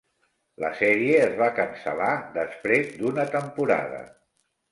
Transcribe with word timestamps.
La 0.61 0.69
sèrie 0.77 1.19
es 1.25 1.35
va 1.41 1.49
cancel·lar 1.59 2.15
després 2.39 2.89
d'una 3.01 3.27
temporada. 3.37 4.01